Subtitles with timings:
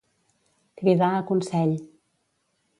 [0.79, 1.77] Cridar a consell.